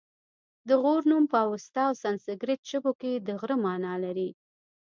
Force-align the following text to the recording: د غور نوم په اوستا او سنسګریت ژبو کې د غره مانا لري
د 0.67 0.69
غور 0.81 1.01
نوم 1.11 1.23
په 1.33 1.37
اوستا 1.49 1.81
او 1.89 1.93
سنسګریت 2.03 2.61
ژبو 2.71 2.91
کې 3.01 3.11
د 3.27 3.29
غره 3.39 3.57
مانا 3.63 3.93
لري 4.03 4.29